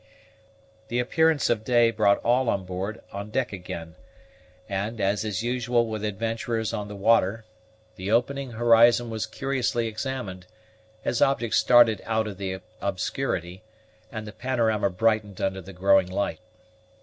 The 0.87 0.97
appearance 0.97 1.47
of 1.47 1.63
day 1.63 1.91
brought 1.91 2.17
all 2.23 2.49
on 2.49 2.65
board 2.65 3.03
on 3.11 3.29
deck 3.29 3.53
again; 3.53 3.93
and, 4.67 4.99
as 4.99 5.23
is 5.23 5.43
usual 5.43 5.85
with 5.85 6.03
adventurers 6.03 6.73
on 6.73 6.87
the 6.87 6.95
water, 6.95 7.45
the 7.97 8.09
opening 8.11 8.53
horizon 8.53 9.11
was 9.11 9.27
curiously 9.27 9.85
examined, 9.85 10.47
as 11.05 11.21
objects 11.21 11.59
started 11.59 12.01
out 12.05 12.25
of 12.25 12.39
the 12.39 12.61
obscurity, 12.81 13.61
and 14.11 14.25
the 14.25 14.33
panorama 14.33 14.89
brightened 14.89 15.39
under 15.39 15.61
the 15.61 15.71
growing 15.71 16.07
light. 16.07 16.39